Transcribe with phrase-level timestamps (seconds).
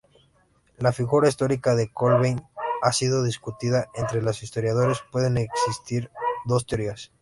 [0.79, 2.41] La figura histórica de Kolbeinn
[2.81, 6.09] ha sido discutida entre historiadores, pues existen
[6.45, 7.11] dos teorías.